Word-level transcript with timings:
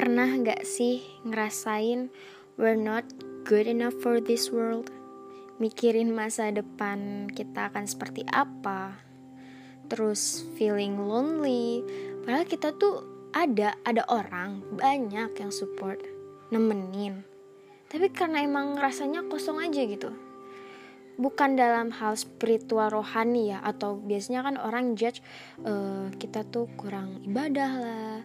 Pernah 0.00 0.32
gak 0.40 0.64
sih 0.64 1.04
ngerasain 1.28 2.08
we're 2.56 2.72
not 2.72 3.04
good 3.44 3.68
enough 3.68 3.92
for 4.00 4.16
this 4.16 4.48
world? 4.48 4.88
Mikirin 5.60 6.16
masa 6.16 6.48
depan 6.48 7.28
kita 7.28 7.68
akan 7.68 7.84
seperti 7.84 8.24
apa? 8.32 8.96
Terus 9.92 10.48
feeling 10.56 10.96
lonely, 11.04 11.84
padahal 12.24 12.48
kita 12.48 12.72
tuh 12.80 13.04
ada, 13.36 13.76
ada 13.84 14.00
orang 14.08 14.64
banyak 14.72 15.36
yang 15.36 15.52
support, 15.52 16.00
nemenin. 16.48 17.20
Tapi 17.92 18.08
karena 18.08 18.40
emang 18.40 18.80
rasanya 18.80 19.20
kosong 19.28 19.60
aja 19.60 19.84
gitu 19.84 20.16
bukan 21.20 21.52
dalam 21.52 21.92
hal 21.92 22.16
spiritual 22.16 22.88
rohani 22.88 23.52
ya 23.52 23.60
atau 23.60 24.00
biasanya 24.00 24.40
kan 24.40 24.56
orang 24.56 24.96
judge 24.96 25.20
uh, 25.68 26.08
kita 26.16 26.48
tuh 26.48 26.64
kurang 26.80 27.20
ibadah 27.28 27.72
lah 27.76 28.16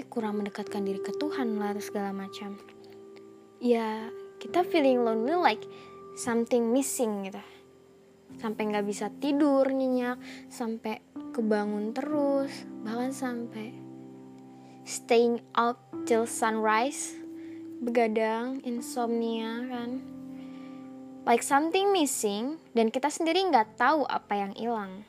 eh 0.00 0.08
kurang 0.08 0.40
mendekatkan 0.40 0.80
diri 0.80 0.96
ke 1.04 1.12
Tuhan 1.12 1.60
lah 1.60 1.76
segala 1.76 2.16
macam. 2.16 2.56
Ya 3.60 4.08
kita 4.40 4.64
feeling 4.64 5.04
lonely 5.04 5.36
like 5.36 5.60
something 6.16 6.72
missing 6.72 7.28
gitu. 7.28 7.44
Sampai 8.40 8.72
nggak 8.72 8.88
bisa 8.88 9.12
tidur 9.20 9.68
nyenyak 9.68 10.16
sampai 10.48 11.04
kebangun 11.36 11.92
terus 11.92 12.48
bahkan 12.80 13.12
sampai 13.12 13.76
staying 14.88 15.44
out 15.52 15.76
till 16.08 16.24
sunrise 16.24 17.12
begadang 17.84 18.64
insomnia 18.64 19.68
kan. 19.68 20.00
Like 21.28 21.44
something 21.44 21.92
missing 21.92 22.56
dan 22.72 22.88
kita 22.88 23.12
sendiri 23.12 23.44
nggak 23.52 23.76
tahu 23.76 24.08
apa 24.08 24.32
yang 24.32 24.56
hilang. 24.56 25.04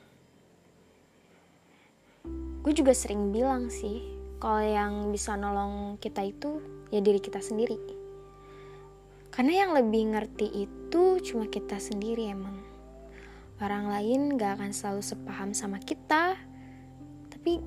Gue 2.61 2.75
juga 2.75 2.91
sering 2.91 3.31
bilang 3.31 3.71
sih, 3.71 4.10
kalau 4.41 4.65
yang 4.65 5.13
bisa 5.13 5.37
nolong 5.37 6.01
kita 6.01 6.25
itu 6.25 6.57
ya 6.89 6.99
diri 6.99 7.21
kita 7.21 7.37
sendiri. 7.39 7.77
Karena 9.29 9.63
yang 9.63 9.71
lebih 9.77 10.11
ngerti 10.11 10.67
itu 10.67 11.03
cuma 11.21 11.45
kita 11.47 11.77
sendiri 11.77 12.33
emang. 12.33 12.57
Orang 13.61 13.93
lain 13.93 14.35
gak 14.41 14.57
akan 14.57 14.73
selalu 14.73 15.05
sepaham 15.05 15.53
sama 15.53 15.77
kita, 15.77 16.35
tapi 17.29 17.61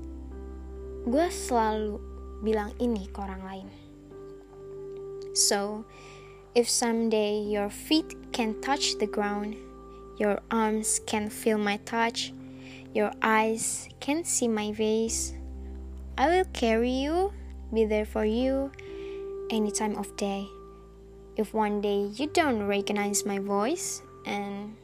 gue 1.06 1.26
selalu 1.30 2.02
bilang 2.42 2.74
ini 2.82 3.06
ke 3.06 3.18
orang 3.22 3.42
lain. 3.46 3.68
So, 5.32 5.86
If 6.54 6.70
someday 6.70 7.42
your 7.42 7.68
feet 7.68 8.14
can 8.30 8.54
touch 8.62 8.94
the 9.02 9.10
ground, 9.10 9.56
your 10.22 10.38
arms 10.52 11.00
can 11.04 11.28
feel 11.28 11.58
my 11.58 11.82
touch, 11.82 12.32
your 12.94 13.10
eyes 13.22 13.88
can 13.98 14.22
see 14.22 14.46
my 14.46 14.70
face, 14.70 15.34
I 16.16 16.28
will 16.28 16.44
carry 16.52 16.90
you, 16.90 17.32
be 17.72 17.84
there 17.86 18.06
for 18.06 18.24
you 18.24 18.70
any 19.50 19.72
time 19.72 19.96
of 19.96 20.16
day. 20.16 20.46
If 21.36 21.52
one 21.52 21.80
day 21.80 22.06
you 22.14 22.28
don't 22.28 22.62
recognize 22.68 23.26
my 23.26 23.40
voice, 23.40 24.00
and 24.24 24.76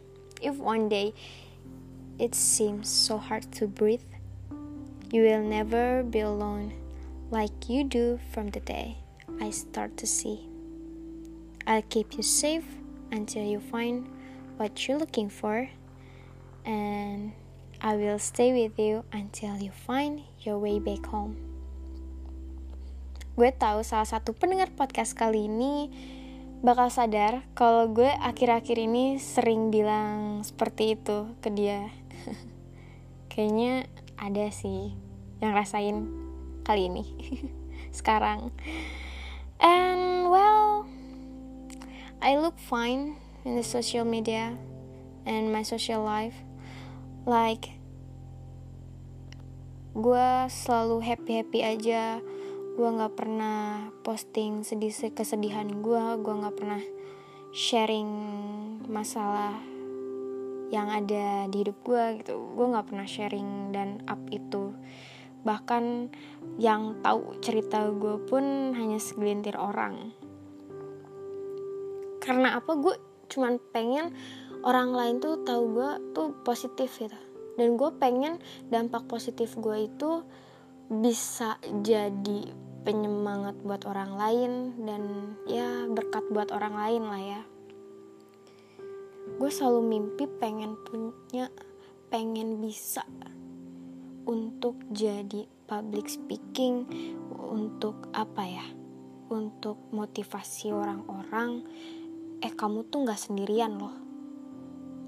if 0.42 0.56
one 0.56 0.88
day 0.88 1.14
it 2.18 2.34
seems 2.34 2.88
so 2.88 3.16
hard 3.16 3.50
to 3.52 3.68
breathe, 3.68 4.02
you 5.12 5.22
will 5.22 5.42
never 5.42 6.02
be 6.02 6.20
alone 6.20 6.72
like 7.30 7.68
you 7.68 7.84
do 7.84 8.18
from 8.32 8.50
the 8.50 8.60
day 8.60 8.96
I 9.40 9.50
start 9.50 9.96
to 9.98 10.06
see. 10.08 10.48
I'll 11.64 11.82
keep 11.82 12.16
you 12.16 12.24
safe 12.24 12.66
until 13.12 13.44
you 13.44 13.60
find 13.60 14.08
what 14.56 14.88
you're 14.88 14.98
looking 14.98 15.30
for, 15.30 15.68
and 16.64 17.32
I 17.80 17.94
will 17.94 18.18
stay 18.18 18.52
with 18.52 18.76
you 18.80 19.04
until 19.12 19.56
you 19.58 19.70
find 19.70 20.22
your 20.44 20.60
way 20.60 20.80
back 20.80 21.04
home. 21.08 21.36
Gue 23.36 23.52
tahu 23.56 23.80
salah 23.80 24.08
satu 24.08 24.36
pendengar 24.36 24.68
podcast 24.76 25.16
kali 25.16 25.48
ini 25.48 25.88
bakal 26.60 26.92
sadar 26.92 27.40
kalau 27.56 27.88
gue 27.88 28.12
akhir-akhir 28.20 28.76
ini 28.76 29.16
sering 29.16 29.72
bilang 29.72 30.44
seperti 30.44 30.96
itu 30.96 31.32
ke 31.40 31.48
dia. 31.48 31.88
Kayaknya 33.32 33.88
ada 34.20 34.52
sih 34.52 34.92
yang 35.40 35.56
rasain 35.56 36.04
kali 36.68 36.92
ini 36.92 37.04
sekarang. 37.98 38.52
And 39.60 40.28
well, 40.28 40.84
I 42.20 42.36
look 42.36 42.60
fine 42.60 43.16
in 43.48 43.56
the 43.56 43.64
social 43.64 44.04
media 44.04 44.52
and 45.24 45.48
my 45.48 45.64
social 45.64 46.04
life. 46.04 46.36
Like 47.24 47.79
gue 49.96 50.28
selalu 50.48 51.02
happy 51.02 51.32
happy 51.42 51.60
aja. 51.64 52.18
Gue 52.78 52.88
nggak 52.88 53.14
pernah 53.18 53.90
posting 54.06 54.62
sedih 54.62 54.92
kesedihan 55.12 55.68
gue. 55.68 56.04
Gue 56.22 56.34
nggak 56.34 56.56
pernah 56.56 56.82
sharing 57.50 58.10
masalah 58.86 59.58
yang 60.70 60.86
ada 60.86 61.50
di 61.50 61.66
hidup 61.66 61.78
gue 61.82 62.22
gitu. 62.22 62.38
Gue 62.54 62.66
nggak 62.70 62.94
pernah 62.94 63.06
sharing 63.06 63.74
dan 63.74 64.04
up 64.06 64.20
itu. 64.30 64.72
Bahkan 65.42 65.84
yang 66.60 67.00
tahu 67.00 67.38
cerita 67.40 67.88
gue 67.90 68.20
pun 68.28 68.76
hanya 68.76 69.00
segelintir 69.00 69.56
orang 69.56 70.12
karena 72.20 72.60
apa 72.60 72.76
gue 72.76 72.94
cuman 73.32 73.56
pengen 73.72 74.12
orang 74.62 74.92
lain 74.92 75.16
tuh 75.18 75.40
tahu 75.42 75.72
gue 75.72 75.90
tuh 76.12 76.36
positif 76.44 76.92
gitu 77.00 77.16
dan 77.60 77.76
gue 77.76 77.90
pengen 78.00 78.40
dampak 78.72 79.04
positif 79.04 79.52
gue 79.60 79.84
itu 79.84 80.24
bisa 80.88 81.60
jadi 81.84 82.48
penyemangat 82.88 83.60
buat 83.60 83.84
orang 83.84 84.16
lain 84.16 84.52
dan 84.88 85.02
ya 85.44 85.84
berkat 85.92 86.24
buat 86.32 86.48
orang 86.56 86.72
lain 86.72 87.02
lah 87.04 87.20
ya. 87.20 87.42
Gue 89.36 89.52
selalu 89.52 89.84
mimpi 89.84 90.24
pengen 90.40 90.80
punya 90.88 91.52
pengen 92.08 92.64
bisa 92.64 93.04
untuk 94.24 94.80
jadi 94.90 95.44
public 95.68 96.08
speaking 96.08 96.88
untuk 97.30 98.08
apa 98.16 98.42
ya 98.48 98.66
untuk 99.28 99.76
motivasi 99.92 100.72
orang-orang. 100.72 101.62
Eh 102.40 102.56
kamu 102.56 102.88
tuh 102.88 103.04
nggak 103.04 103.20
sendirian 103.20 103.76
loh. 103.76 103.94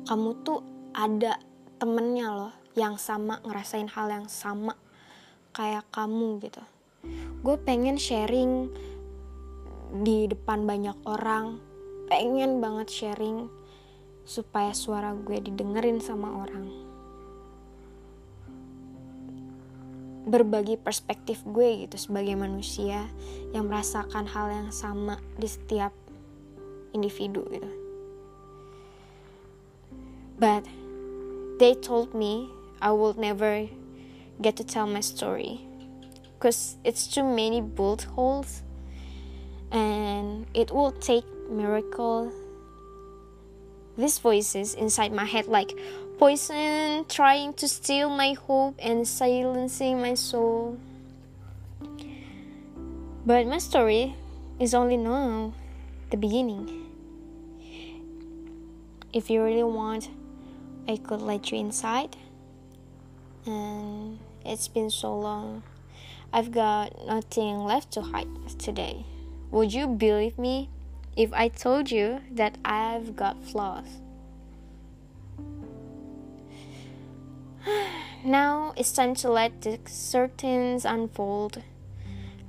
Kamu 0.05 0.31
tuh 0.45 0.61
ada 0.93 1.41
temennya 1.83 2.31
loh 2.31 2.55
yang 2.79 2.95
sama 2.95 3.43
ngerasain 3.43 3.91
hal 3.91 4.07
yang 4.07 4.31
sama 4.31 4.79
kayak 5.51 5.83
kamu 5.91 6.39
gitu. 6.39 6.63
Gue 7.43 7.59
pengen 7.59 7.99
sharing 7.99 8.71
di 10.07 10.31
depan 10.31 10.63
banyak 10.63 10.95
orang. 11.03 11.59
Pengen 12.07 12.63
banget 12.63 12.87
sharing 12.87 13.51
supaya 14.23 14.71
suara 14.79 15.11
gue 15.11 15.43
didengerin 15.43 15.99
sama 15.99 16.47
orang. 16.47 16.71
Berbagi 20.31 20.79
perspektif 20.79 21.43
gue 21.43 21.83
gitu 21.83 21.99
sebagai 21.99 22.39
manusia 22.39 23.11
yang 23.51 23.67
merasakan 23.67 24.31
hal 24.31 24.55
yang 24.55 24.71
sama 24.71 25.19
di 25.35 25.51
setiap 25.51 25.91
individu 26.95 27.43
gitu. 27.51 27.71
But 30.39 30.63
they 31.63 31.75
told 31.75 32.13
me 32.13 32.51
I 32.81 32.91
will 32.91 33.15
never 33.15 33.69
get 34.41 34.57
to 34.57 34.65
tell 34.65 34.89
my 34.89 34.99
story. 34.99 35.61
Because 36.35 36.77
it's 36.83 37.07
too 37.07 37.23
many 37.23 37.61
bullet 37.61 38.03
holes 38.03 38.63
and 39.71 40.45
it 40.55 40.73
will 40.73 40.91
take 40.91 41.25
miracle. 41.49 42.33
These 43.97 44.19
voices 44.19 44.75
inside 44.75 45.13
my 45.13 45.25
head 45.25 45.47
like 45.47 45.71
poison 46.19 47.05
trying 47.09 47.53
to 47.55 47.69
steal 47.69 48.11
my 48.11 48.33
hope 48.33 48.75
and 48.83 49.07
silencing 49.07 50.03
my 50.03 50.15
soul. 50.15 50.77
But 53.25 53.47
my 53.47 53.59
story 53.59 54.17
is 54.59 54.75
only 54.75 54.97
now 54.97 55.55
the 56.11 56.17
beginning. 56.17 56.91
If 59.13 59.31
you 59.31 59.45
really 59.45 59.63
want, 59.63 60.09
I 60.89 60.97
could 60.97 61.23
let 61.23 61.51
you 61.51 61.59
inside. 61.59 62.17
And 63.47 64.19
it's 64.45 64.69
been 64.69 64.91
so 64.91 65.17
long. 65.19 65.63
I've 66.33 66.51
got 66.51 67.07
nothing 67.07 67.59
left 67.65 67.93
to 67.93 68.03
hide 68.03 68.29
today. 68.59 69.05
Would 69.51 69.73
you 69.75 69.87
believe 69.87 70.39
me 70.39 70.71
if 71.17 71.33
I 71.33 71.49
told 71.49 71.91
you 71.91 72.21
that 72.31 72.57
I've 72.65 73.15
got 73.15 73.45
flaws? 73.45 74.01
now 78.25 78.73
it's 78.77 78.93
time 78.93 79.15
to 79.17 79.31
let 79.31 79.61
the 79.63 79.79
curtains 80.13 80.85
unfold 80.85 81.63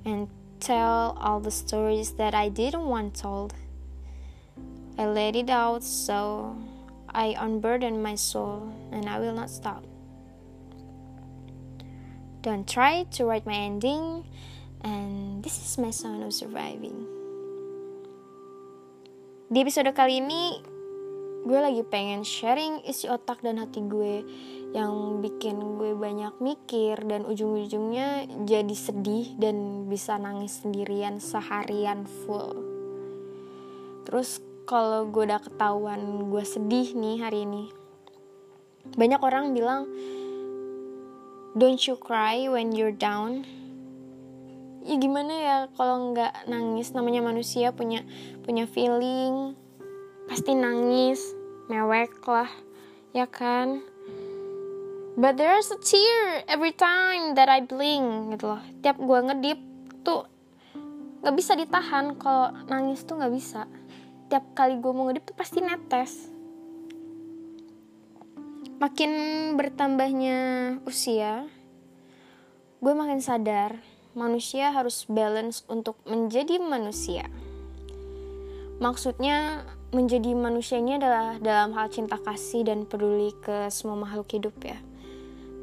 and 0.06 0.30
tell 0.60 1.18
all 1.20 1.40
the 1.42 1.52
stories 1.52 2.14
that 2.14 2.34
I 2.34 2.50
didn't 2.50 2.86
want 2.86 3.16
told. 3.16 3.54
I 4.98 5.06
let 5.06 5.36
it 5.36 5.50
out, 5.50 5.84
so 5.84 6.56
I 7.14 7.38
unburden 7.38 8.02
my 8.02 8.18
soul, 8.18 8.74
and 8.92 9.08
I 9.08 9.22
will 9.22 9.34
not 9.34 9.50
stop. 9.50 9.86
Don't 12.42 12.68
try 12.68 13.06
to 13.16 13.26
write 13.26 13.46
my 13.46 13.56
ending, 13.56 14.26
and 14.84 15.42
this 15.42 15.58
is 15.58 15.78
my 15.78 15.92
sound 15.94 16.26
of 16.26 16.34
surviving 16.34 17.24
di 19.54 19.62
episode 19.62 19.94
kali 19.94 20.18
ini 20.18 20.66
gue 21.46 21.60
lagi 21.62 21.86
pengen 21.86 22.26
sharing 22.26 22.82
isi 22.90 23.06
otak 23.06 23.46
dan 23.46 23.62
hati 23.62 23.86
gue 23.86 24.26
yang 24.74 25.22
bikin 25.22 25.78
gue 25.78 25.94
banyak 25.94 26.42
mikir 26.42 26.98
dan 27.06 27.22
ujung-ujungnya 27.22 28.26
jadi 28.50 28.74
sedih 28.74 29.38
dan 29.38 29.86
bisa 29.86 30.18
nangis 30.18 30.66
sendirian 30.66 31.22
seharian 31.22 32.10
full 32.26 32.66
terus 34.10 34.42
kalau 34.64 35.08
gue 35.12 35.28
udah 35.28 35.44
ketahuan 35.44 36.32
gue 36.32 36.44
sedih 36.48 36.96
nih 36.96 37.20
hari 37.20 37.44
ini 37.44 37.84
banyak 38.96 39.20
orang 39.24 39.56
bilang 39.56 39.88
don't 41.56 41.80
you 41.88 41.96
cry 41.96 42.50
when 42.50 42.74
you're 42.74 42.94
down. 42.94 43.46
Ya 44.84 45.00
gimana 45.00 45.32
ya 45.32 45.58
kalau 45.80 46.12
nggak 46.12 46.52
nangis 46.52 46.92
namanya 46.92 47.24
manusia 47.24 47.72
punya 47.72 48.04
punya 48.44 48.68
feeling 48.68 49.56
pasti 50.28 50.52
nangis 50.58 51.24
mewek 51.72 52.12
lah 52.28 52.52
ya 53.16 53.24
kan? 53.30 53.80
But 55.14 55.38
there's 55.38 55.70
a 55.70 55.78
tear 55.78 56.42
every 56.50 56.74
time 56.74 57.38
that 57.38 57.48
I 57.48 57.64
blink 57.64 58.36
gitu 58.36 58.58
loh. 58.58 58.62
Tiap 58.84 58.98
gue 59.00 59.20
ngedip 59.30 59.60
tuh 60.04 60.28
nggak 61.24 61.36
bisa 61.40 61.56
ditahan 61.56 62.20
kalau 62.20 62.52
nangis 62.68 63.08
tuh 63.08 63.16
nggak 63.16 63.32
bisa 63.32 63.64
tiap 64.34 64.58
kali 64.58 64.82
gue 64.82 64.90
mau 64.90 65.06
ngedip 65.06 65.30
tuh 65.30 65.38
pasti 65.38 65.62
netes. 65.62 66.26
Makin 68.82 69.12
bertambahnya 69.54 70.38
usia 70.90 71.46
gue 72.82 72.92
makin 72.98 73.22
sadar 73.22 73.78
manusia 74.18 74.74
harus 74.74 75.06
balance 75.06 75.62
untuk 75.70 76.02
menjadi 76.10 76.58
manusia. 76.58 77.30
Maksudnya 78.82 79.70
menjadi 79.94 80.34
manusia 80.34 80.82
ini 80.82 80.98
adalah 80.98 81.38
dalam 81.38 81.78
hal 81.78 81.94
cinta 81.94 82.18
kasih 82.18 82.66
dan 82.66 82.90
peduli 82.90 83.38
ke 83.38 83.70
semua 83.70 84.02
makhluk 84.02 84.34
hidup 84.34 84.58
ya. 84.66 84.82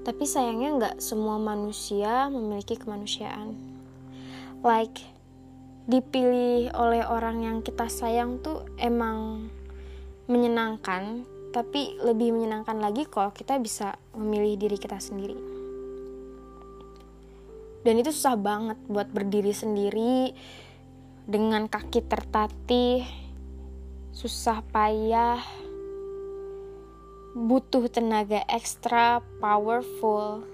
Tapi 0.06 0.22
sayangnya 0.22 0.70
nggak 0.78 0.96
semua 1.02 1.42
manusia 1.42 2.30
memiliki 2.30 2.78
kemanusiaan. 2.78 3.58
Like 4.62 5.02
dipilih 5.90 6.70
oleh 6.78 7.02
orang 7.02 7.42
yang 7.42 7.56
kita 7.66 7.90
sayang 7.90 8.38
tuh 8.38 8.62
emang 8.78 9.50
menyenangkan 10.30 11.26
tapi 11.50 11.98
lebih 11.98 12.30
menyenangkan 12.30 12.78
lagi 12.78 13.10
kalau 13.10 13.34
kita 13.34 13.58
bisa 13.58 13.98
memilih 14.14 14.54
diri 14.54 14.78
kita 14.78 15.02
sendiri. 15.02 15.34
Dan 17.82 17.98
itu 17.98 18.14
susah 18.14 18.38
banget 18.38 18.78
buat 18.86 19.10
berdiri 19.10 19.50
sendiri 19.50 20.30
dengan 21.26 21.66
kaki 21.66 22.06
tertatih 22.06 23.02
susah 24.14 24.62
payah 24.70 25.42
butuh 27.34 27.90
tenaga 27.90 28.46
ekstra 28.46 29.18
powerful. 29.42 30.46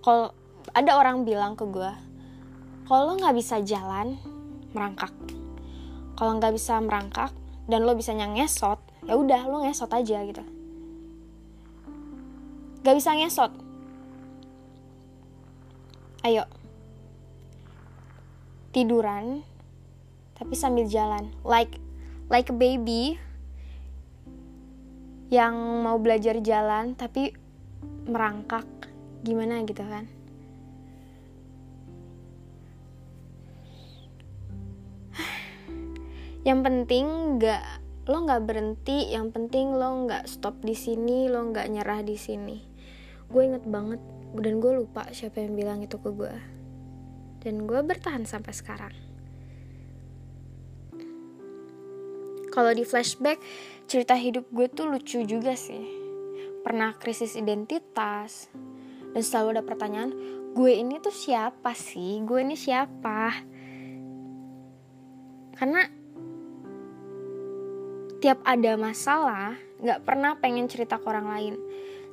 Kalau 0.00 0.32
ada 0.72 0.96
orang 0.96 1.28
bilang 1.28 1.52
ke 1.52 1.68
gue 1.68 2.07
kalau 2.88 3.12
lo 3.12 3.20
nggak 3.20 3.36
bisa 3.36 3.60
jalan 3.60 4.16
merangkak. 4.72 5.12
Kalau 6.16 6.40
nggak 6.40 6.56
bisa 6.56 6.80
merangkak 6.80 7.36
dan 7.68 7.84
lo 7.84 7.92
bisa 7.92 8.16
ngesot 8.16 8.80
ya 9.04 9.12
udah 9.12 9.44
lo 9.44 9.60
ngesot 9.60 9.92
aja 9.92 10.24
gitu. 10.24 10.40
Gak 12.80 12.96
bisa 12.96 13.12
ngesot. 13.12 13.52
Ayo. 16.24 16.48
Tiduran 18.72 19.44
tapi 20.32 20.56
sambil 20.56 20.88
jalan. 20.88 21.28
Like 21.44 21.76
like 22.32 22.48
a 22.48 22.56
baby 22.56 23.20
yang 25.28 25.84
mau 25.84 26.00
belajar 26.00 26.40
jalan 26.40 26.96
tapi 26.96 27.36
merangkak. 28.08 28.64
Gimana 29.20 29.60
gitu 29.68 29.84
kan 29.84 30.17
yang 36.48 36.64
penting 36.64 37.36
nggak 37.36 37.64
lo 38.08 38.24
nggak 38.24 38.48
berhenti. 38.48 39.12
Yang 39.12 39.36
penting 39.36 39.76
lo 39.76 40.08
nggak 40.08 40.24
stop 40.24 40.64
di 40.64 40.72
sini 40.72 41.28
lo 41.28 41.44
nggak 41.52 41.68
nyerah 41.68 42.00
di 42.00 42.16
sini. 42.16 42.64
Gue 43.28 43.52
inget 43.52 43.68
banget 43.68 44.00
dan 44.32 44.56
gue 44.56 44.72
lupa 44.80 45.12
siapa 45.12 45.44
yang 45.44 45.52
bilang 45.52 45.84
itu 45.84 46.00
ke 46.00 46.08
gue. 46.08 46.34
Dan 47.44 47.68
gue 47.68 47.80
bertahan 47.84 48.24
sampai 48.24 48.52
sekarang. 48.56 48.96
Kalau 52.48 52.72
di 52.72 52.82
flashback 52.82 53.38
cerita 53.84 54.16
hidup 54.16 54.48
gue 54.48 54.72
tuh 54.72 54.88
lucu 54.88 55.20
juga 55.28 55.52
sih. 55.52 55.84
Pernah 56.64 56.96
krisis 56.96 57.36
identitas. 57.36 58.48
Dan 59.12 59.20
selalu 59.20 59.60
ada 59.60 59.64
pertanyaan 59.68 60.16
gue 60.56 60.72
ini 60.72 60.96
tuh 61.04 61.12
siapa 61.12 61.76
sih? 61.76 62.24
Gue 62.24 62.40
ini 62.40 62.56
siapa? 62.56 63.36
Karena 65.54 65.97
tiap 68.18 68.42
ada 68.42 68.74
masalah 68.74 69.54
nggak 69.78 70.02
pernah 70.02 70.34
pengen 70.38 70.66
cerita 70.66 70.98
ke 70.98 71.06
orang 71.06 71.28
lain. 71.30 71.54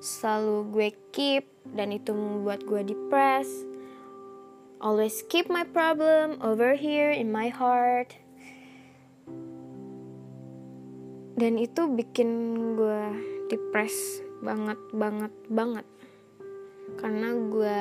Selalu 0.01 0.57
gue 0.69 0.89
keep 1.09 1.43
dan 1.73 1.89
itu 1.89 2.13
membuat 2.13 2.61
gue 2.65 2.85
depres 2.85 3.49
always 4.85 5.25
keep 5.33 5.49
my 5.49 5.65
problem 5.65 6.37
over 6.45 6.77
here 6.77 7.09
in 7.09 7.33
my 7.33 7.49
heart. 7.49 8.13
Dan 11.35 11.59
itu 11.59 11.89
bikin 11.91 12.29
gue 12.79 13.03
depres 13.51 14.21
banget 14.45 14.79
banget 14.93 15.33
banget. 15.51 15.87
Karena 17.01 17.33
gue 17.33 17.77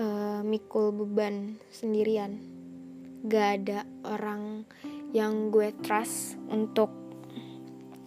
uh, 0.00 0.40
mikul 0.46 0.94
beban 0.94 1.60
sendirian. 1.68 2.40
Gak 3.26 3.48
ada 3.64 3.80
orang 4.06 4.68
yang 5.10 5.50
gue 5.50 5.74
trust 5.82 6.38
untuk 6.46 7.03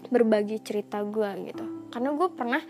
berbagi 0.08 0.60
cerita 0.64 1.04
gue 1.04 1.52
gitu. 1.52 1.66
Karena 1.92 2.10
gue 2.16 2.30
pernah 2.32 2.64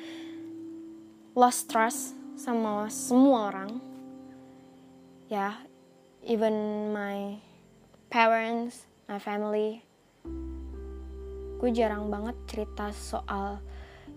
lost 1.37 1.69
trust 1.69 2.17
sama 2.37 2.89
semua 2.89 3.53
orang. 3.53 3.71
Ya 5.27 5.57
even 6.25 6.89
my 6.93 7.37
parents 8.09 8.87
my 9.07 9.19
family. 9.19 9.81
Gue 11.57 11.69
jarang 11.73 12.13
banget 12.13 12.37
cerita 12.45 12.93
soal 12.93 13.57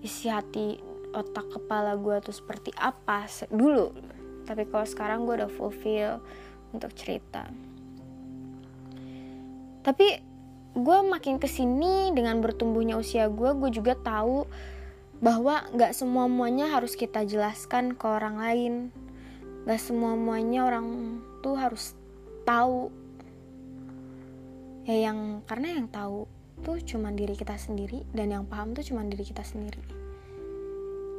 isi 0.04 0.28
hati 0.28 0.80
otak 1.11 1.50
kepala 1.50 1.99
gue 1.99 2.21
tuh 2.23 2.35
seperti 2.35 2.71
apa 2.76 3.26
dulu. 3.50 3.92
Tapi 4.45 4.66
kalau 4.68 4.87
sekarang 4.87 5.25
gue 5.25 5.40
udah 5.40 5.50
fulfill 5.50 6.21
untuk 6.71 6.92
cerita. 6.95 7.47
Tapi 9.80 10.29
gue 10.71 10.99
makin 11.03 11.43
ke 11.43 11.50
sini 11.50 12.15
dengan 12.15 12.39
bertumbuhnya 12.39 12.95
usia 12.95 13.27
gue 13.27 13.50
gue 13.59 13.71
juga 13.75 13.99
tahu 13.99 14.47
bahwa 15.21 15.69
nggak 15.77 15.93
semua 15.93 16.31
muanya 16.31 16.73
harus 16.73 16.97
kita 16.97 17.29
jelaskan 17.29 17.93
ke 17.93 18.05
orang 18.09 18.41
lain. 18.41 18.75
Nggak 19.69 19.81
semua 19.81 20.17
muanya 20.17 20.65
orang 20.65 21.21
tuh 21.45 21.61
harus 21.61 21.93
tahu. 22.49 22.89
Ya 24.89 25.12
yang 25.12 25.45
karena 25.45 25.77
yang 25.77 25.93
tahu 25.93 26.25
tuh 26.65 26.81
cuma 26.81 27.12
diri 27.12 27.37
kita 27.37 27.57
sendiri 27.61 28.05
dan 28.17 28.33
yang 28.33 28.45
paham 28.49 28.73
tuh 28.73 28.81
cuma 28.81 29.05
diri 29.05 29.21
kita 29.21 29.45
sendiri. 29.45 29.85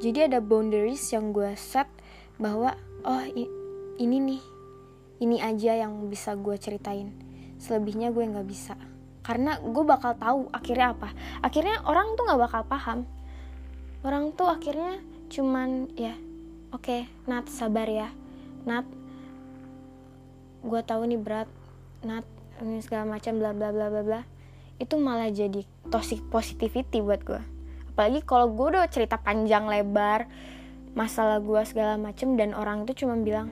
Jadi 0.01 0.33
ada 0.33 0.41
boundaries 0.41 1.05
yang 1.13 1.29
gue 1.29 1.53
set 1.53 1.85
bahwa 2.41 2.73
oh 3.05 3.21
ini 4.01 4.17
nih 4.17 4.43
ini 5.21 5.37
aja 5.37 5.77
yang 5.77 6.09
bisa 6.09 6.33
gue 6.33 6.57
ceritain. 6.57 7.13
Selebihnya 7.61 8.09
gue 8.09 8.25
nggak 8.25 8.49
bisa 8.49 8.73
karena 9.21 9.61
gue 9.61 9.83
bakal 9.85 10.17
tahu 10.17 10.49
akhirnya 10.49 10.93
apa. 10.97 11.09
Akhirnya 11.45 11.81
orang 11.85 12.17
tuh 12.17 12.23
nggak 12.25 12.41
bakal 12.41 12.61
paham. 12.65 12.99
Orang 14.01 14.33
tuh 14.33 14.49
akhirnya 14.49 15.01
cuman 15.31 15.87
ya 15.95 16.17
oke 16.73 16.83
okay, 16.83 17.01
Nat 17.29 17.47
sabar 17.47 17.85
ya. 17.85 18.09
Nat 18.65 18.85
gue 20.65 20.81
tahu 20.83 21.05
nih 21.05 21.21
berat. 21.21 21.49
Nat 22.01 22.25
ini 22.61 22.81
segala 22.81 23.17
macam 23.17 23.37
bla 23.37 23.53
bla 23.53 23.69
bla 23.69 23.87
bla 23.89 24.01
bla. 24.01 24.21
Itu 24.81 24.97
malah 24.97 25.29
jadi 25.29 25.61
toxic 25.93 26.25
positivity 26.33 27.01
buat 27.01 27.21
gue 27.21 27.61
apalagi 27.91 28.23
kalau 28.23 28.47
gue 28.49 28.71
udah 28.71 28.87
cerita 28.87 29.19
panjang 29.19 29.67
lebar 29.67 30.25
masalah 30.95 31.43
gue 31.43 31.61
segala 31.67 31.99
macem 31.99 32.39
dan 32.39 32.55
orang 32.55 32.87
itu 32.87 33.03
cuma 33.03 33.19
bilang 33.19 33.51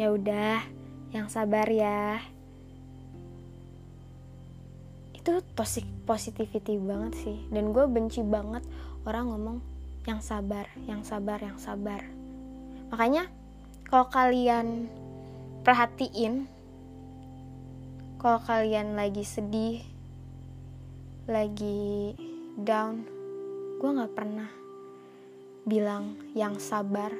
ya 0.00 0.08
udah 0.08 0.64
yang 1.12 1.28
sabar 1.28 1.68
ya 1.68 2.18
itu 5.26 5.42
toxic 5.58 5.82
positivity 6.06 6.78
banget 6.78 7.18
sih. 7.18 7.34
Dan 7.50 7.74
gue 7.74 7.82
benci 7.90 8.22
banget 8.22 8.62
orang 9.02 9.26
ngomong 9.26 9.58
yang 10.06 10.22
sabar 10.22 10.70
yang 10.86 11.02
sabar 11.02 11.42
yang 11.42 11.58
sabar. 11.58 11.98
Makanya 12.94 13.26
kalau 13.90 14.06
kalian 14.06 14.86
perhatiin 15.66 16.46
kalau 18.22 18.38
kalian 18.38 18.94
lagi 18.94 19.26
sedih 19.26 19.82
lagi 21.26 22.14
down 22.54 23.02
gue 23.82 23.90
nggak 23.98 24.14
pernah 24.14 24.46
bilang 25.66 26.14
yang 26.38 26.54
sabar 26.62 27.10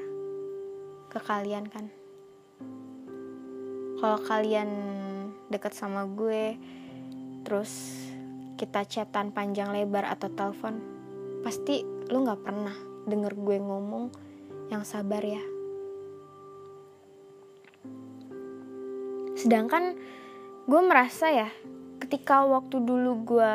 ke 1.10 1.18
kalian 1.26 1.66
kan. 1.66 1.90
Kalau 3.98 4.22
kalian 4.22 4.70
deket 5.50 5.74
sama 5.74 6.06
gue 6.06 6.54
terus 7.46 7.94
kita 8.58 8.82
chatan 8.82 9.30
panjang 9.30 9.70
lebar 9.70 10.02
atau 10.02 10.26
telepon 10.26 10.82
pasti 11.46 11.86
lu 12.10 12.26
nggak 12.26 12.42
pernah 12.42 12.74
denger 13.06 13.38
gue 13.38 13.56
ngomong 13.62 14.10
yang 14.66 14.82
sabar 14.82 15.22
ya. 15.22 15.38
Sedangkan 19.38 19.94
gue 20.66 20.80
merasa 20.82 21.30
ya 21.30 21.46
ketika 22.02 22.42
waktu 22.42 22.82
dulu 22.82 23.22
gue 23.22 23.54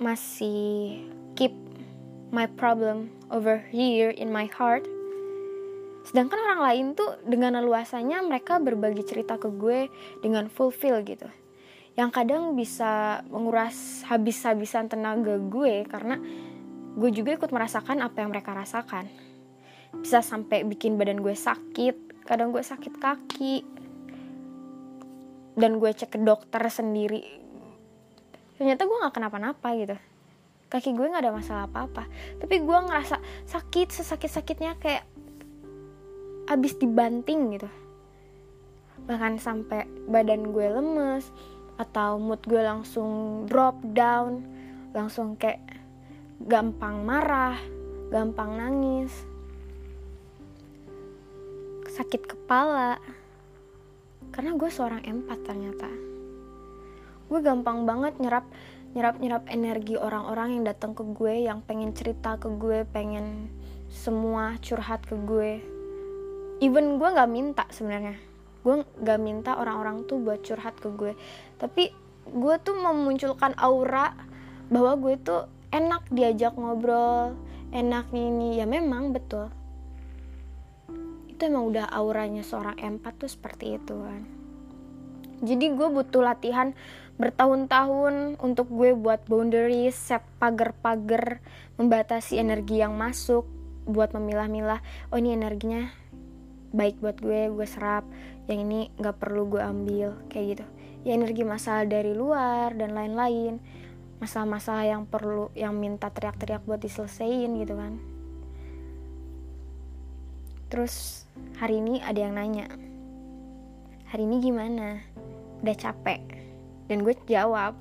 masih 0.00 1.04
keep 1.36 1.52
my 2.32 2.48
problem 2.48 3.12
over 3.28 3.60
here 3.68 4.08
in 4.16 4.32
my 4.32 4.48
heart 4.48 4.88
sedangkan 6.08 6.40
orang 6.40 6.60
lain 6.64 6.86
tuh 6.96 7.20
dengan 7.28 7.60
leluasanya 7.60 8.24
mereka 8.24 8.56
berbagi 8.56 9.04
cerita 9.04 9.36
ke 9.36 9.52
gue 9.52 9.92
dengan 10.24 10.48
fulfill 10.48 11.04
gitu 11.04 11.28
yang 11.98 12.14
kadang 12.14 12.54
bisa 12.54 13.26
menguras 13.26 14.06
habis-habisan 14.06 14.86
tenaga 14.86 15.34
gue 15.34 15.82
karena 15.82 16.22
gue 16.94 17.10
juga 17.10 17.34
ikut 17.34 17.50
merasakan 17.50 18.06
apa 18.06 18.22
yang 18.22 18.30
mereka 18.30 18.54
rasakan. 18.54 19.10
Bisa 19.98 20.22
sampai 20.22 20.62
bikin 20.62 20.94
badan 20.94 21.18
gue 21.18 21.34
sakit 21.34 22.22
kadang 22.22 22.54
gue 22.54 22.62
sakit 22.62 23.02
kaki 23.02 23.66
dan 25.58 25.82
gue 25.82 25.90
cek 25.90 26.14
ke 26.14 26.18
dokter 26.22 26.62
sendiri. 26.70 27.26
Ternyata 28.62 28.86
gue 28.86 28.94
nggak 28.94 29.14
kenapa-napa 29.18 29.68
gitu. 29.74 29.98
Kaki 30.70 30.94
gue 30.94 31.10
nggak 31.10 31.26
ada 31.26 31.34
masalah 31.34 31.66
apa-apa. 31.66 32.06
Tapi 32.38 32.62
gue 32.62 32.78
ngerasa 32.78 33.18
sakit 33.50 33.90
sesakit 33.90 34.30
sakitnya 34.30 34.78
kayak 34.78 35.02
abis 36.46 36.78
dibanting 36.78 37.58
gitu. 37.58 37.66
Bahkan 39.02 39.42
sampai 39.42 39.90
badan 40.06 40.54
gue 40.54 40.66
lemes 40.78 41.26
atau 41.78 42.18
mood 42.18 42.42
gue 42.44 42.60
langsung 42.60 43.46
drop 43.46 43.78
down 43.94 44.42
langsung 44.92 45.38
kayak 45.38 45.62
gampang 46.42 47.06
marah 47.06 47.56
gampang 48.10 48.58
nangis 48.58 49.14
sakit 51.98 52.30
kepala. 52.30 53.02
Karena 54.30 54.54
gue 54.54 54.70
seorang 54.70 55.02
empat 55.02 55.38
ternyata. 55.42 55.90
Gue 57.26 57.42
gampang 57.42 57.82
banget 57.82 58.22
nyerap 58.22 58.46
nyerap 58.94 59.18
nyerap 59.18 59.44
energi 59.50 59.98
orang-orang 59.98 60.56
yang 60.56 60.64
datang 60.64 60.94
ke 60.94 61.02
gue 61.02 61.44
yang 61.50 61.60
pengen 61.66 61.92
cerita 61.92 62.38
ke 62.38 62.48
gue 62.54 62.86
pengen 62.88 63.50
semua 63.90 64.54
curhat 64.62 65.02
ke 65.04 65.18
gue. 65.26 65.58
Even 66.62 67.02
gue 67.02 67.08
nggak 67.10 67.30
minta 67.30 67.64
sebenarnya 67.74 68.27
gue 68.66 68.82
nggak 68.82 69.20
minta 69.22 69.56
orang-orang 69.56 70.04
tuh 70.04 70.18
buat 70.22 70.42
curhat 70.42 70.78
ke 70.78 70.88
gue. 70.92 71.12
Tapi 71.58 71.90
gue 72.28 72.54
tuh 72.60 72.76
memunculkan 72.76 73.56
aura 73.56 74.12
bahwa 74.68 74.98
gue 75.00 75.14
tuh 75.20 75.48
enak 75.72 76.08
diajak 76.12 76.56
ngobrol 76.56 77.36
enak 77.72 78.08
ini. 78.12 78.58
Ya 78.60 78.64
memang 78.64 79.12
betul. 79.12 79.52
Itu 81.28 81.40
emang 81.46 81.70
udah 81.70 81.86
auranya 81.92 82.42
seorang 82.42 82.76
empat 82.80 83.22
tuh 83.22 83.30
seperti 83.30 83.78
itu 83.78 83.94
kan. 83.94 84.22
Jadi 85.38 85.70
gue 85.70 85.86
butuh 85.86 86.18
latihan 86.18 86.74
bertahun-tahun 87.18 88.38
untuk 88.42 88.66
gue 88.70 88.94
buat 88.94 89.22
boundaries 89.26 89.94
set 89.94 90.22
pagar-pagar 90.42 91.38
membatasi 91.78 92.42
energi 92.42 92.82
yang 92.82 92.98
masuk 92.98 93.46
buat 93.86 94.10
memilah-milah. 94.14 94.82
Oh 95.14 95.18
ini 95.18 95.38
energinya 95.38 95.94
baik 96.72 97.00
buat 97.00 97.16
gue 97.20 97.48
gue 97.48 97.66
serap 97.68 98.04
yang 98.48 98.68
ini 98.68 98.92
nggak 99.00 99.16
perlu 99.16 99.48
gue 99.48 99.62
ambil 99.62 100.16
kayak 100.28 100.46
gitu. 100.56 100.64
Ya 101.06 101.16
energi 101.16 101.46
masalah 101.46 101.88
dari 101.88 102.12
luar 102.12 102.76
dan 102.76 102.92
lain-lain 102.92 103.60
masalah-masalah 104.18 104.82
yang 104.82 105.06
perlu 105.06 105.48
yang 105.54 105.78
minta 105.78 106.10
teriak-teriak 106.10 106.66
buat 106.66 106.82
diselesaikan 106.82 107.54
gitu 107.62 107.74
kan. 107.78 107.94
Terus 110.68 111.24
hari 111.56 111.80
ini 111.80 112.02
ada 112.04 112.18
yang 112.18 112.34
nanya 112.36 112.68
hari 114.08 114.24
ini 114.28 114.40
gimana? 114.40 115.00
Udah 115.64 115.76
capek? 115.76 116.20
Dan 116.88 117.04
gue 117.04 117.14
jawab 117.28 117.72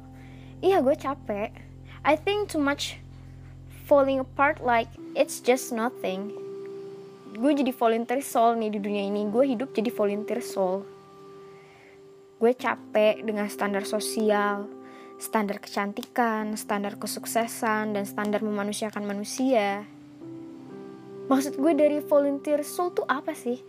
iya 0.64 0.80
gue 0.80 0.96
capek. 0.96 1.52
I 2.08 2.16
think 2.16 2.48
too 2.48 2.62
much 2.62 3.02
falling 3.88 4.20
apart 4.24 4.64
like 4.64 4.88
it's 5.16 5.40
just 5.44 5.76
nothing 5.76 6.47
gue 7.38 7.52
jadi 7.54 7.70
volunteer 7.70 8.26
soul 8.26 8.58
nih 8.58 8.74
di 8.74 8.80
dunia 8.82 9.06
ini. 9.06 9.30
Gue 9.30 9.54
hidup 9.54 9.70
jadi 9.72 9.94
volunteer 9.94 10.42
soul. 10.42 10.82
Gue 12.42 12.52
capek 12.58 13.22
dengan 13.22 13.46
standar 13.46 13.86
sosial 13.86 14.78
standar 15.18 15.58
kecantikan 15.58 16.54
standar 16.54 17.02
kesuksesan 17.02 17.98
dan 17.98 18.06
standar 18.06 18.46
memanusiakan 18.46 19.04
manusia. 19.04 19.84
Maksud 21.28 21.60
gue 21.60 21.74
dari 21.74 22.00
volunteer 22.06 22.62
soul 22.64 22.94
tuh 22.94 23.04
apa 23.10 23.34
sih? 23.34 23.60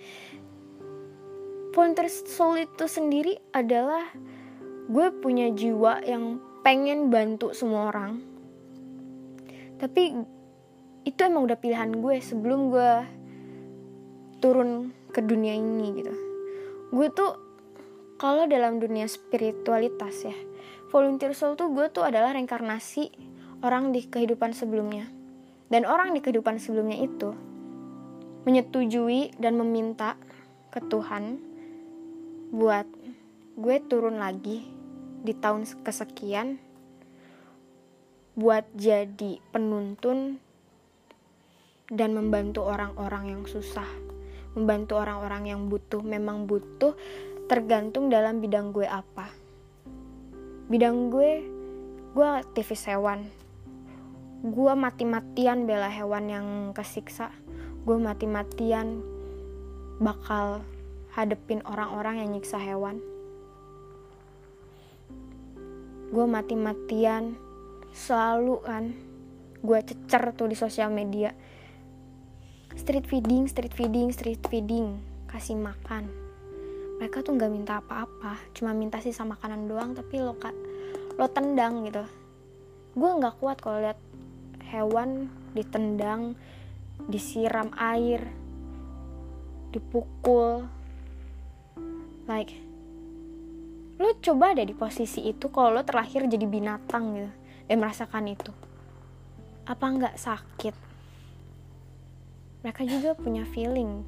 Volunteer 1.74 2.12
soul 2.12 2.62
itu 2.62 2.84
sendiri 2.86 3.34
adalah 3.50 4.12
gue 4.88 5.06
punya 5.18 5.50
jiwa 5.50 6.04
yang 6.04 6.38
pengen 6.62 7.08
bantu 7.08 7.50
semua 7.56 7.90
orang. 7.90 8.20
Tapi 9.80 10.02
itu 11.08 11.20
emang 11.24 11.48
udah 11.48 11.58
pilihan 11.58 11.98
gue 11.98 12.20
sebelum 12.20 12.68
gue 12.68 12.92
turun 14.38 14.94
ke 15.10 15.20
dunia 15.22 15.54
ini 15.54 15.86
gitu. 15.98 16.14
Gue 16.94 17.08
tuh 17.12 17.36
kalau 18.18 18.46
dalam 18.50 18.82
dunia 18.82 19.06
spiritualitas 19.06 20.26
ya 20.26 20.36
volunteer 20.88 21.36
soul 21.36 21.54
tuh 21.54 21.70
gue 21.70 21.92
tuh 21.92 22.08
adalah 22.08 22.32
reinkarnasi 22.34 23.12
orang 23.62 23.92
di 23.92 24.06
kehidupan 24.08 24.56
sebelumnya. 24.56 25.06
Dan 25.68 25.84
orang 25.84 26.16
di 26.16 26.24
kehidupan 26.24 26.56
sebelumnya 26.56 26.96
itu 26.96 27.36
menyetujui 28.48 29.36
dan 29.36 29.60
meminta 29.60 30.16
ke 30.72 30.80
Tuhan 30.80 31.36
buat 32.48 32.88
gue 33.60 33.76
turun 33.84 34.16
lagi 34.16 34.64
di 35.20 35.36
tahun 35.36 35.68
kesekian 35.84 36.56
buat 38.38 38.64
jadi 38.78 39.42
penuntun 39.50 40.38
dan 41.90 42.14
membantu 42.14 42.70
orang-orang 42.70 43.34
yang 43.34 43.42
susah, 43.50 43.88
membantu 44.58 44.98
orang-orang 44.98 45.54
yang 45.54 45.70
butuh, 45.70 46.02
memang 46.02 46.50
butuh 46.50 46.98
tergantung 47.46 48.10
dalam 48.10 48.42
bidang 48.42 48.74
gue 48.74 48.84
apa. 48.84 49.30
Bidang 50.66 51.14
gue, 51.14 51.32
gue 52.12 52.26
aktivis 52.26 52.90
hewan. 52.90 53.30
Gue 54.42 54.74
mati-matian 54.74 55.64
bela 55.64 55.86
hewan 55.86 56.26
yang 56.26 56.46
kesiksa 56.74 57.30
gue 57.88 57.96
mati-matian 57.96 59.00
bakal 59.96 60.60
hadepin 61.16 61.64
orang-orang 61.64 62.20
yang 62.20 62.36
nyiksa 62.36 62.60
hewan 62.60 63.00
gue 66.12 66.26
mati-matian 66.28 67.32
selalu 67.96 68.60
kan 68.60 68.92
gue 69.64 69.78
cecer 69.88 70.36
tuh 70.36 70.52
di 70.52 70.56
sosial 70.56 70.92
media 70.92 71.32
street 72.78 73.10
feeding 73.10 73.50
street 73.50 73.74
feeding 73.74 74.14
street 74.14 74.38
feeding. 74.46 75.02
Kasih 75.26 75.58
makan. 75.58 76.06
Mereka 77.02 77.26
tuh 77.26 77.34
nggak 77.34 77.50
minta 77.50 77.82
apa-apa. 77.82 78.38
Cuma 78.54 78.70
minta 78.70 79.02
sisa 79.02 79.26
makanan 79.26 79.66
doang 79.66 79.98
tapi 79.98 80.22
lo 80.22 80.38
kak 80.38 80.54
lo 81.18 81.26
tendang 81.26 81.82
gitu. 81.90 82.06
Gue 82.94 83.10
nggak 83.18 83.42
kuat 83.42 83.58
kalau 83.58 83.82
lihat 83.82 83.98
hewan 84.70 85.26
ditendang 85.58 86.38
disiram 87.10 87.74
air 87.74 88.22
dipukul. 89.74 90.70
Like 92.30 92.54
lo 93.98 94.14
coba 94.22 94.54
deh 94.54 94.70
di 94.70 94.78
posisi 94.78 95.26
itu 95.26 95.50
kalau 95.50 95.74
lo 95.74 95.82
terlahir 95.82 96.30
jadi 96.30 96.46
binatang 96.46 97.04
gitu 97.18 97.30
dan 97.66 97.76
merasakan 97.82 98.30
itu. 98.30 98.54
Apa 99.66 99.84
nggak 99.90 100.14
sakit 100.14 100.87
mereka 102.62 102.82
juga 102.82 103.14
punya 103.14 103.46
feeling. 103.46 104.02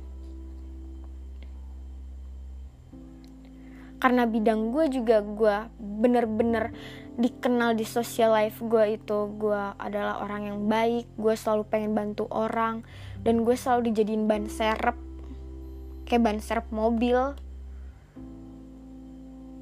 Karena 4.00 4.24
bidang 4.24 4.72
gue 4.72 4.88
juga 4.88 5.20
gue 5.20 5.56
bener-bener 5.76 6.72
dikenal 7.20 7.76
di 7.76 7.84
social 7.84 8.32
life 8.32 8.56
gue 8.64 8.96
itu. 8.96 9.18
Gue 9.36 9.60
adalah 9.76 10.24
orang 10.24 10.48
yang 10.48 10.58
baik 10.66 11.04
gue 11.20 11.34
selalu 11.36 11.68
pengen 11.68 11.92
bantu 11.92 12.24
orang 12.32 12.80
dan 13.20 13.44
gue 13.44 13.52
selalu 13.52 13.92
dijadiin 13.92 14.24
ban 14.24 14.48
serep. 14.48 14.96
Kayak 16.08 16.22
ban 16.26 16.38
serep 16.40 16.66
mobil 16.72 17.36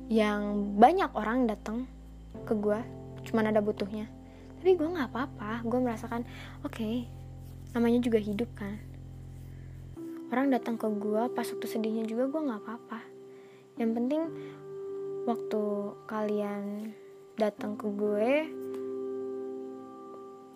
yang 0.09 0.73
banyak 0.81 1.13
orang 1.13 1.45
datang 1.45 1.85
ke 2.47 2.55
gue 2.57 2.79
cuman 3.27 3.51
ada 3.51 3.59
butuhnya. 3.59 4.07
Tapi 4.63 4.79
gue 4.79 4.89
nggak 4.89 5.11
apa-apa 5.13 5.67
gue 5.67 5.79
merasakan 5.83 6.23
oke 6.63 7.18
namanya 7.77 8.01
juga 8.01 8.19
hidup 8.21 8.49
kan? 8.57 8.81
Orang 10.29 10.53
datang 10.53 10.77
ke 10.77 10.89
gue 10.89 11.23
pas 11.33 11.47
waktu 11.49 11.67
sedihnya 11.69 12.05
juga 12.05 12.29
gue 12.29 12.41
nggak 12.49 12.61
apa-apa. 12.65 13.01
Yang 13.81 13.91
penting 13.97 14.23
waktu 15.25 15.63
kalian 16.09 16.93
datang 17.37 17.77
ke 17.77 17.87
gue 17.93 18.31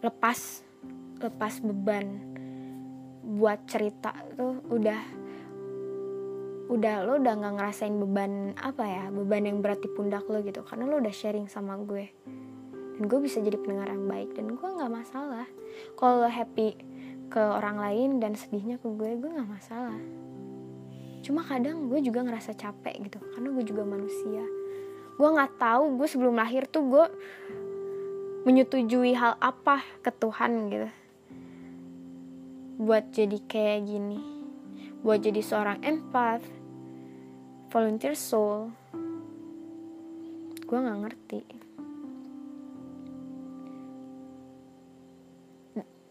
lepas 0.03 0.67
lepas 1.23 1.55
beban 1.63 2.07
buat 3.23 3.63
cerita 3.71 4.11
tuh 4.35 4.59
udah 4.67 4.99
udah 6.73 6.95
lo 7.07 7.21
udah 7.21 7.35
nggak 7.39 7.55
ngerasain 7.61 7.95
beban 8.01 8.57
apa 8.59 8.83
ya 8.83 9.05
beban 9.15 9.47
yang 9.47 9.63
berat 9.63 9.79
di 9.79 9.93
pundak 9.93 10.27
lo 10.27 10.43
gitu 10.43 10.65
karena 10.67 10.89
lo 10.89 10.99
udah 10.99 11.15
sharing 11.15 11.47
sama 11.47 11.79
gue. 11.79 12.11
Dan 12.93 13.09
gue 13.09 13.19
bisa 13.25 13.41
jadi 13.41 13.57
pendengar 13.57 13.89
yang 13.89 14.05
baik 14.05 14.37
dan 14.37 14.53
gue 14.53 14.69
nggak 14.69 14.93
masalah. 14.93 15.49
Kalau 15.97 16.25
lo 16.25 16.29
happy 16.29 16.92
ke 17.33 17.41
orang 17.41 17.81
lain 17.81 18.21
dan 18.21 18.37
sedihnya 18.37 18.77
ke 18.77 18.93
gue 18.93 19.17
gue 19.17 19.31
nggak 19.33 19.49
masalah. 19.49 19.97
Cuma 21.25 21.41
kadang 21.41 21.89
gue 21.89 22.05
juga 22.05 22.21
ngerasa 22.21 22.53
capek 22.53 23.09
gitu 23.09 23.17
karena 23.33 23.49
gue 23.49 23.65
juga 23.65 23.89
manusia. 23.89 24.45
Gue 25.17 25.29
nggak 25.33 25.57
tahu 25.57 25.97
gue 25.97 26.09
sebelum 26.13 26.37
lahir 26.37 26.69
tuh 26.69 26.85
gue 26.85 27.05
menyetujui 28.45 29.17
hal 29.17 29.41
apa 29.41 29.81
ke 30.05 30.13
Tuhan 30.13 30.53
gitu. 30.69 30.89
Buat 32.85 33.17
jadi 33.17 33.39
kayak 33.49 33.81
gini 33.89 34.43
buat 35.03 35.19
jadi 35.19 35.43
seorang 35.43 35.83
empath 35.83 36.47
volunteer 37.75 38.15
soul 38.15 38.71
gue 40.63 40.79
nggak 40.79 40.99
ngerti 41.03 41.43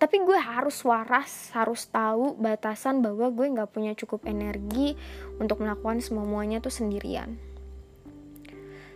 tapi 0.01 0.17
gue 0.25 0.33
harus 0.33 0.81
waras 0.81 1.53
harus 1.53 1.85
tahu 1.85 2.33
batasan 2.41 3.05
bahwa 3.05 3.29
gue 3.29 3.53
nggak 3.53 3.69
punya 3.69 3.93
cukup 3.93 4.25
energi 4.25 4.97
untuk 5.37 5.61
melakukan 5.61 6.01
semuanya 6.01 6.57
tuh 6.57 6.73
sendirian. 6.73 7.37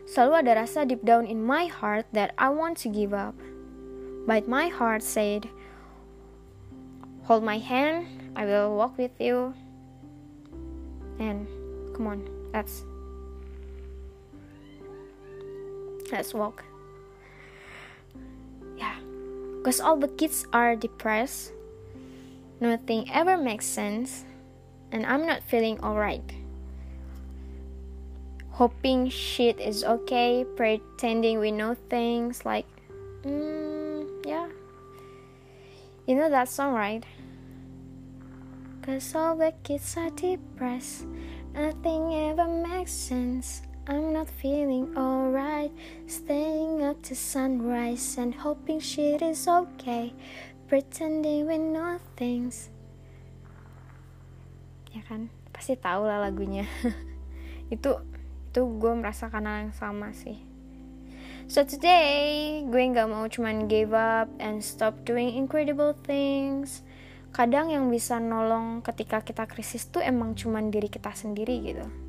Selalu 0.10 0.34
ada 0.42 0.66
rasa 0.66 0.82
deep 0.82 1.06
down 1.06 1.30
in 1.30 1.46
my 1.46 1.70
heart 1.70 2.10
that 2.10 2.34
I 2.42 2.50
want 2.50 2.82
to 2.82 2.90
give 2.90 3.14
up. 3.14 3.38
But 4.26 4.50
my 4.50 4.74
heart 4.74 5.06
said 5.06 5.46
hold 7.30 7.46
my 7.46 7.62
hand 7.62 8.10
I 8.34 8.50
will 8.50 8.74
walk 8.74 8.98
with 8.98 9.14
you. 9.22 9.54
And 11.22 11.46
come 11.94 12.10
on 12.10 12.26
Let's 12.56 12.82
let's 16.10 16.34
walk. 16.34 16.66
Because 19.66 19.82
all 19.82 19.98
the 19.98 20.14
kids 20.14 20.46
are 20.54 20.76
depressed. 20.78 21.50
Nothing 22.62 23.10
ever 23.10 23.34
makes 23.34 23.66
sense, 23.66 24.22
and 24.92 25.02
I'm 25.10 25.26
not 25.26 25.42
feeling 25.42 25.82
alright. 25.82 26.22
Hoping 28.62 29.10
shit 29.10 29.58
is 29.58 29.84
okay, 29.84 30.46
pretending 30.56 31.40
we 31.40 31.50
know 31.50 31.74
things 31.90 32.46
like, 32.46 32.70
mm, 33.26 34.06
yeah. 34.22 34.54
You 36.06 36.14
know 36.14 36.30
that 36.30 36.46
song, 36.48 36.78
right? 36.78 37.04
Cause 38.86 39.16
all 39.16 39.36
the 39.36 39.52
kids 39.66 39.98
are 39.98 40.14
depressed. 40.14 41.10
Nothing 41.58 42.14
ever 42.14 42.46
makes 42.46 42.94
sense. 42.94 43.65
I'm 43.86 44.18
not 44.18 44.26
feeling 44.42 44.98
alright. 44.98 45.70
Staying 46.10 46.82
up 46.82 47.06
to 47.06 47.14
sunrise 47.14 48.18
and 48.18 48.34
hoping 48.34 48.82
shit 48.82 49.22
is 49.22 49.46
okay. 49.46 50.10
Pretending 50.66 51.46
we 51.46 51.62
know 51.62 52.02
things. 52.18 52.74
Ya 54.90 55.06
kan, 55.06 55.30
pasti 55.54 55.78
tahu 55.78 56.10
lah 56.10 56.18
lagunya. 56.18 56.66
itu 57.74 57.94
itu 58.50 58.62
gue 58.66 58.94
merasakan 58.98 59.46
hal 59.46 59.58
yang 59.70 59.76
sama 59.78 60.18
sih. 60.18 60.42
So 61.46 61.62
today 61.62 62.66
gue 62.66 62.82
nggak 62.90 63.06
mau 63.06 63.30
cuman 63.30 63.70
give 63.70 63.94
up 63.94 64.34
and 64.42 64.66
stop 64.66 64.98
doing 65.06 65.38
incredible 65.38 65.94
things 66.02 66.82
kadang 67.36 67.70
yang 67.70 67.94
bisa 67.94 68.18
nolong 68.18 68.82
ketika 68.82 69.22
kita 69.22 69.46
krisis 69.46 69.86
tuh 69.92 70.02
emang 70.02 70.34
cuman 70.34 70.72
diri 70.72 70.88
kita 70.88 71.12
sendiri 71.12 71.60
gitu 71.62 72.05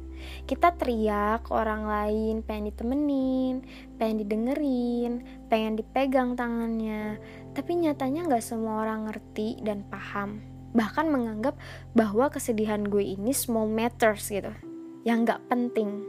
kita 0.46 0.78
teriak 0.78 1.50
orang 1.50 1.90
lain 1.90 2.34
pengen 2.46 2.70
ditemenin 2.70 3.66
pengen 3.98 4.22
didengerin 4.22 5.12
pengen 5.50 5.74
dipegang 5.74 6.38
tangannya. 6.38 7.18
Tapi 7.52 7.74
nyatanya 7.74 8.30
nggak 8.30 8.46
semua 8.46 8.86
orang 8.86 9.10
ngerti 9.10 9.58
dan 9.66 9.82
paham. 9.90 10.40
Bahkan 10.70 11.10
menganggap 11.10 11.58
bahwa 11.98 12.30
kesedihan 12.30 12.86
gue 12.86 13.02
ini 13.02 13.34
small 13.34 13.66
matters 13.66 14.30
gitu 14.30 14.54
yang 15.02 15.26
nggak 15.26 15.42
penting. 15.50 16.06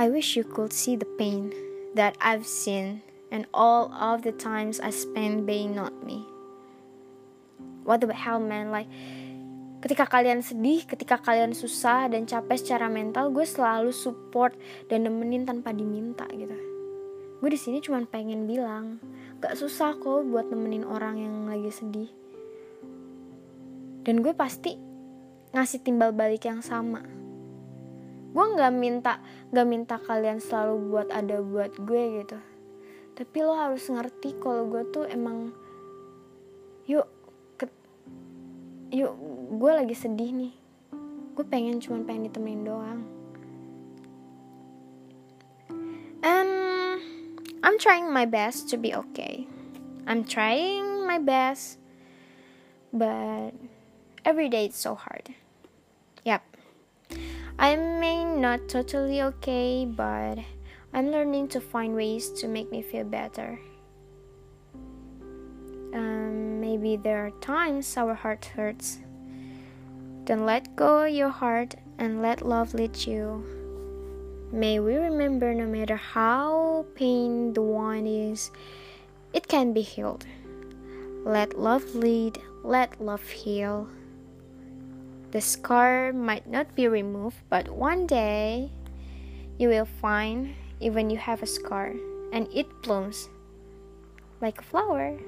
I 0.00 0.08
wish 0.08 0.32
you 0.32 0.48
could 0.48 0.72
see 0.72 0.96
the 0.96 1.08
pain 1.20 1.52
that 1.92 2.16
I've 2.24 2.48
seen 2.48 3.04
and 3.28 3.44
all 3.52 3.92
of 3.92 4.24
the 4.24 4.32
times 4.32 4.80
I 4.80 4.88
spent 4.88 5.44
being 5.44 5.76
not 5.76 5.92
me. 6.00 6.24
What 7.84 8.00
the 8.00 8.12
hell 8.14 8.40
man? 8.40 8.70
Like 8.70 8.88
ketika 9.80 10.04
kalian 10.04 10.44
sedih, 10.44 10.84
ketika 10.84 11.16
kalian 11.16 11.56
susah 11.56 12.12
dan 12.12 12.28
capek 12.28 12.60
secara 12.60 12.86
mental, 12.92 13.32
gue 13.32 13.44
selalu 13.48 13.90
support 13.90 14.52
dan 14.92 15.08
nemenin 15.08 15.48
tanpa 15.48 15.72
diminta 15.72 16.28
gitu. 16.30 16.56
Gue 17.40 17.48
di 17.48 17.56
sini 17.56 17.80
cuma 17.80 18.04
pengen 18.04 18.44
bilang, 18.44 19.00
gak 19.40 19.56
susah 19.56 19.96
kok 19.96 20.28
buat 20.28 20.52
nemenin 20.52 20.84
orang 20.84 21.16
yang 21.16 21.48
lagi 21.48 21.72
sedih. 21.72 22.12
Dan 24.04 24.20
gue 24.20 24.36
pasti 24.36 24.76
ngasih 25.56 25.80
timbal 25.80 26.12
balik 26.12 26.44
yang 26.44 26.60
sama. 26.60 27.00
Gue 28.30 28.46
nggak 28.54 28.72
minta, 28.76 29.18
nggak 29.50 29.66
minta 29.66 29.96
kalian 29.98 30.38
selalu 30.38 30.92
buat 30.92 31.08
ada 31.10 31.42
buat 31.42 31.74
gue 31.82 32.22
gitu. 32.22 32.38
Tapi 33.18 33.36
lo 33.42 33.58
harus 33.58 33.84
ngerti 33.90 34.38
kalau 34.38 34.70
gue 34.70 34.86
tuh 34.94 35.04
emang, 35.10 35.50
yuk 36.86 37.10
yuk 38.90 39.14
gue 39.56 39.72
lagi 39.72 39.94
sedih 39.94 40.34
nih. 40.34 40.54
Gue 41.38 41.46
pengen 41.46 41.78
cuma 41.78 42.02
pengen 42.02 42.26
ditemenin 42.26 42.66
doang. 42.66 43.00
And 46.20 46.52
I'm 47.62 47.78
trying 47.78 48.10
my 48.10 48.26
best 48.26 48.68
to 48.74 48.76
be 48.76 48.92
okay. 48.92 49.46
I'm 50.10 50.26
trying 50.26 51.06
my 51.06 51.22
best 51.22 51.78
but 52.90 53.54
every 54.26 54.50
day 54.50 54.66
it's 54.66 54.82
so 54.82 54.98
hard. 54.98 55.30
Yep. 56.26 56.42
I 57.56 57.78
may 57.78 58.26
not 58.26 58.66
totally 58.66 59.22
okay 59.38 59.86
but 59.86 60.42
I'm 60.90 61.14
learning 61.14 61.54
to 61.54 61.62
find 61.62 61.94
ways 61.94 62.34
to 62.42 62.50
make 62.50 62.74
me 62.74 62.82
feel 62.82 63.06
better 63.06 63.62
maybe 66.80 66.96
there 66.96 67.26
are 67.26 67.30
times 67.42 67.96
our 67.96 68.14
heart 68.14 68.56
hurts. 68.56 69.00
Then 70.24 70.46
let 70.46 70.76
go 70.76 71.04
your 71.04 71.28
heart 71.28 71.74
and 71.98 72.22
let 72.22 72.40
love 72.40 72.72
lead 72.72 72.96
you. 73.04 73.44
May 74.50 74.80
we 74.80 74.96
remember 74.96 75.52
no 75.52 75.66
matter 75.66 75.96
how 75.96 76.86
pain 76.94 77.52
the 77.52 77.60
one 77.60 78.06
is, 78.06 78.50
it 79.34 79.46
can 79.46 79.72
be 79.72 79.82
healed. 79.82 80.24
Let 81.24 81.58
love 81.58 81.94
lead, 81.94 82.40
let 82.64 83.00
love 83.00 83.28
heal. 83.28 83.88
The 85.32 85.40
scar 85.40 86.12
might 86.12 86.48
not 86.48 86.74
be 86.74 86.88
removed, 86.88 87.36
but 87.50 87.68
one 87.68 88.06
day 88.06 88.72
you 89.58 89.68
will 89.68 89.84
find 90.00 90.54
even 90.80 91.10
you 91.10 91.18
have 91.18 91.42
a 91.42 91.46
scar 91.46 91.92
and 92.32 92.48
it 92.54 92.66
blooms 92.82 93.28
like 94.40 94.58
a 94.60 94.64
flower. 94.64 95.18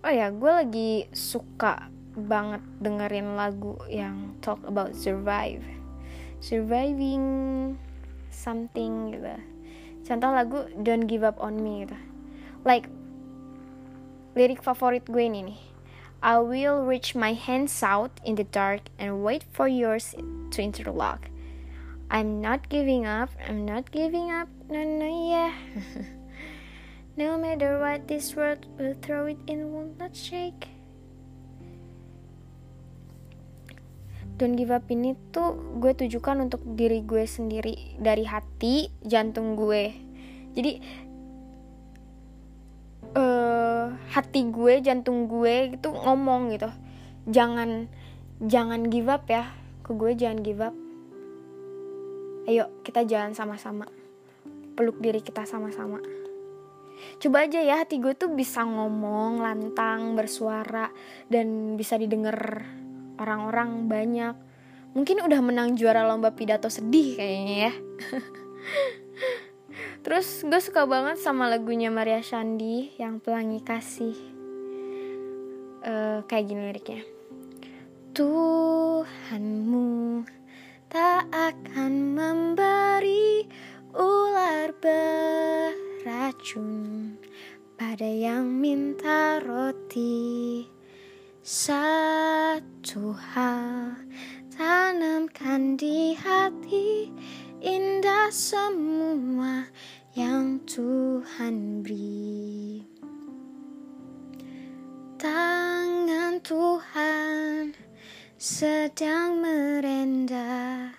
Oh 0.00 0.12
ya 0.12 0.32
gue 0.32 0.50
lagi 0.50 0.90
suka 1.12 1.88
banget 2.16 2.64
dengerin 2.80 3.36
lagu 3.38 3.78
yang 3.86 4.34
talk 4.40 4.58
about 4.66 4.96
survive 4.96 5.62
surviving 6.40 7.76
something 8.32 9.14
gitu 9.14 9.36
contoh 10.08 10.32
lagu 10.32 10.66
don't 10.80 11.04
give 11.04 11.22
up 11.22 11.36
on 11.38 11.60
me 11.60 11.84
gitu 11.84 11.98
like 12.64 12.88
lirik 14.34 14.64
favorit 14.64 15.04
gue 15.06 15.20
ini 15.20 15.52
nih 15.52 15.60
I 16.20 16.36
will 16.36 16.84
reach 16.84 17.14
my 17.14 17.32
hands 17.32 17.82
out 17.82 18.12
in 18.24 18.36
the 18.36 18.44
dark 18.44 18.92
and 18.98 19.24
wait 19.24 19.42
for 19.52 19.66
yours 19.66 20.14
to 20.52 20.60
interlock. 20.60 21.32
I'm 22.10 22.42
not 22.42 22.68
giving 22.68 23.06
up. 23.06 23.30
I'm 23.48 23.64
not 23.64 23.90
giving 23.90 24.30
up. 24.30 24.48
No, 24.68 24.84
no, 24.84 25.08
yeah. 25.30 25.54
No 27.20 27.36
matter 27.36 27.76
what 27.76 28.08
this 28.08 28.32
world 28.32 28.64
will 28.80 28.96
throw 29.04 29.28
it 29.28 29.36
in 29.44 29.76
will 29.76 29.92
not 30.00 30.16
shake. 30.16 30.72
don't 34.40 34.56
give 34.56 34.72
up. 34.72 34.88
Ini 34.88 35.12
tuh 35.36 35.76
gue 35.76 35.92
tujukan 35.92 36.48
untuk 36.48 36.64
diri 36.64 37.04
gue 37.04 37.28
sendiri 37.28 38.00
dari 38.00 38.24
hati 38.24 38.88
jantung 39.04 39.52
gue. 39.52 39.92
Jadi 40.56 40.72
uh, 43.12 43.92
hati 44.16 44.48
gue 44.48 44.80
jantung 44.80 45.28
gue 45.28 45.76
itu 45.76 45.88
ngomong 45.92 46.56
gitu. 46.56 46.72
Jangan 47.28 47.92
jangan 48.40 48.88
give 48.88 49.12
up 49.12 49.28
ya. 49.28 49.52
Ke 49.84 49.92
gue 49.92 50.16
jangan 50.16 50.40
give 50.40 50.64
up. 50.64 50.72
Ayo 52.48 52.72
kita 52.80 53.04
jalan 53.04 53.36
sama-sama. 53.36 53.84
Peluk 54.72 54.96
diri 55.04 55.20
kita 55.20 55.44
sama-sama 55.44 56.00
coba 57.20 57.44
aja 57.44 57.60
ya 57.60 57.84
hati 57.84 58.00
gue 58.00 58.16
tuh 58.16 58.32
bisa 58.32 58.64
ngomong 58.64 59.44
lantang 59.44 60.16
bersuara 60.16 60.88
dan 61.28 61.76
bisa 61.76 62.00
didengar 62.00 62.64
orang-orang 63.20 63.86
banyak. 63.86 64.34
Mungkin 64.96 65.22
udah 65.22 65.40
menang 65.44 65.76
juara 65.76 66.08
lomba 66.08 66.32
pidato 66.32 66.72
sedih 66.72 67.20
kayaknya 67.20 67.56
ya. 67.68 67.72
Terus 70.04 70.48
gue 70.48 70.60
suka 70.64 70.88
banget 70.88 71.20
sama 71.20 71.46
lagunya 71.46 71.92
Maria 71.92 72.24
Shandi 72.24 72.96
yang 72.96 73.20
pelangi 73.20 73.60
kasih. 73.60 74.16
Uh, 75.84 76.24
kayak 76.24 76.48
gini 76.48 76.72
liriknya. 76.72 77.04
Tuhanmu 78.16 80.24
tak 80.90 81.30
akan 81.30 81.92
memberi 82.16 83.46
ular 83.94 84.74
beracun 86.00 87.20
pada 87.76 88.08
yang 88.08 88.48
minta 88.48 89.36
roti. 89.44 90.64
Satu 91.44 93.12
hal 93.12 94.00
tanamkan 94.56 95.76
di 95.76 96.16
hati 96.16 97.12
indah 97.60 98.32
semua 98.32 99.68
yang 100.16 100.64
Tuhan 100.64 101.84
beri. 101.84 102.80
Tangan 105.20 106.40
Tuhan 106.40 107.76
sedang 108.40 109.44
merendah 109.44 110.96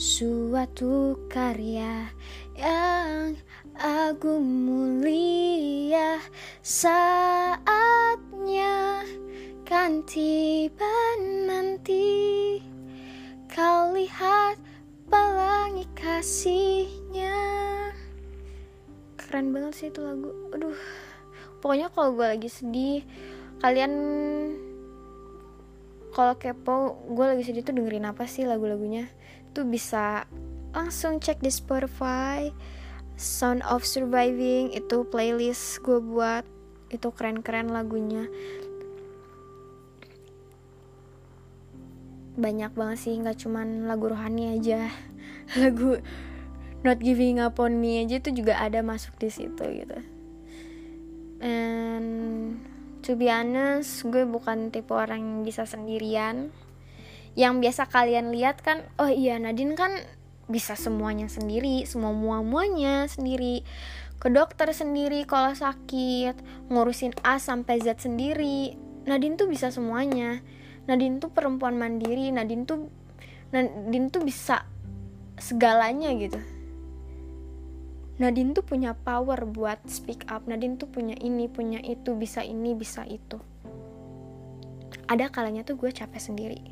suatu 0.00 1.12
karya 1.28 2.08
yang 2.56 3.36
agung 3.78 4.66
mulia 4.66 6.22
saatnya 6.62 7.62
kan 9.66 10.02
tiba 10.06 10.94
nanti. 11.46 12.58
Kau 13.50 13.94
lihat 13.94 14.58
pelangi 15.06 15.86
kasihnya. 15.94 17.38
Keren 19.18 19.54
banget 19.54 19.72
sih 19.74 19.88
itu 19.90 20.02
lagu. 20.02 20.30
Aduh 20.54 20.78
Pokoknya 21.64 21.88
kalau 21.96 22.12
gue 22.12 22.28
lagi 22.28 22.52
sedih 22.52 23.00
Kalian 23.64 23.92
kalau 26.12 26.36
kepo 26.36 27.00
gue 27.10 27.26
lagi 27.26 27.42
sedih 27.42 27.64
tuh 27.66 27.74
dengerin 27.74 28.06
apa 28.06 28.28
sih 28.30 28.46
lagu-lagunya? 28.46 29.10
Tuh 29.50 29.66
bisa 29.66 30.28
langsung 30.70 31.18
cek 31.18 31.42
di 31.42 31.50
Spotify 31.50 32.52
Sound 33.14 33.62
of 33.62 33.86
Surviving 33.86 34.74
itu 34.74 35.06
playlist 35.06 35.78
gue 35.86 36.02
buat. 36.02 36.42
Itu 36.90 37.14
keren-keren 37.14 37.70
lagunya. 37.70 38.26
Banyak 42.34 42.74
banget 42.74 42.98
sih 42.98 43.14
nggak 43.14 43.38
cuman 43.38 43.86
lagu 43.86 44.10
rohani 44.10 44.58
aja. 44.58 44.90
Lagu 45.60 46.02
not 46.82 46.98
giving 46.98 47.38
up 47.38 47.62
on 47.62 47.78
me 47.78 48.02
aja 48.02 48.18
itu 48.18 48.34
juga 48.34 48.58
ada 48.58 48.82
masuk 48.82 49.14
di 49.22 49.30
situ 49.30 49.62
gitu. 49.62 49.98
And 51.38 52.58
to 53.06 53.14
be 53.14 53.30
honest 53.30 54.02
gue 54.02 54.26
bukan 54.26 54.74
tipe 54.74 54.90
orang 54.90 55.22
yang 55.22 55.40
bisa 55.46 55.62
sendirian. 55.62 56.50
Yang 57.38 57.54
biasa 57.62 57.82
kalian 57.86 58.34
lihat 58.34 58.66
kan 58.66 58.82
oh 58.98 59.10
iya 59.10 59.38
Nadine 59.38 59.78
kan 59.78 60.02
bisa 60.50 60.76
semuanya 60.76 61.26
sendiri 61.26 61.88
semua 61.88 62.40
muanya 62.44 63.08
sendiri 63.08 63.64
ke 64.24 64.32
dokter 64.32 64.72
sendiri 64.72 65.28
kalau 65.28 65.52
sakit 65.52 66.40
ngurusin 66.72 67.12
A 67.20 67.36
sampai 67.36 67.76
Z 67.84 68.08
sendiri. 68.08 68.72
Nadine 69.04 69.36
tuh 69.36 69.52
bisa 69.52 69.68
semuanya. 69.68 70.40
Nadine 70.88 71.20
tuh 71.20 71.28
perempuan 71.28 71.76
mandiri 71.76 72.32
Nadine 72.32 72.64
tuh 72.64 72.88
Nadine 73.52 74.08
tuh 74.08 74.24
bisa 74.24 74.64
segalanya 75.36 76.08
gitu. 76.16 76.40
Nadine 78.16 78.56
tuh 78.56 78.64
punya 78.64 78.94
power 78.94 79.44
buat 79.44 79.84
speak 79.90 80.30
up 80.30 80.46
Nadine 80.46 80.78
tuh 80.78 80.86
punya 80.86 81.18
ini 81.18 81.50
punya 81.50 81.82
itu 81.82 82.14
bisa 82.14 82.46
ini 82.46 82.72
bisa 82.72 83.02
itu 83.04 83.42
ada 85.08 85.28
kalanya 85.28 85.66
tuh 85.66 85.76
gue 85.76 85.90
capek 85.92 86.20
sendiri. 86.20 86.62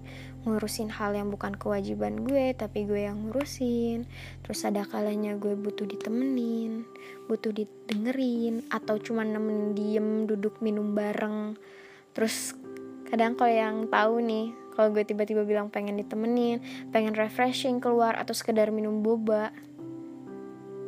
Ngurusin 0.43 0.91
hal 0.91 1.15
yang 1.15 1.31
bukan 1.31 1.55
kewajiban 1.55 2.27
gue 2.27 2.53
tapi 2.57 2.85
gue 2.85 3.07
yang 3.07 3.29
ngurusin. 3.29 4.09
Terus 4.45 4.61
ada 4.67 4.83
kalanya 4.89 5.37
gue 5.37 5.55
butuh 5.55 5.85
ditemenin 5.87 6.85
butuh 7.31 7.55
didengerin 7.55 8.67
atau 8.69 8.99
cuma 8.99 9.23
nemenin 9.25 9.73
diem 9.73 10.09
duduk 10.27 10.59
minum 10.61 10.93
bareng. 10.93 11.57
Terus 12.13 12.53
kadang 13.09 13.37
kalau 13.37 13.53
yang 13.53 13.77
tahu 13.89 14.21
nih 14.21 14.53
kalau 14.73 14.89
gue 14.93 15.05
tiba-tiba 15.05 15.45
bilang 15.45 15.69
pengen 15.69 16.01
ditemenin 16.01 16.65
pengen 16.93 17.13
refreshing 17.13 17.77
keluar 17.77 18.17
atau 18.17 18.33
sekedar 18.33 18.73
minum 18.73 19.05
boba 19.05 19.53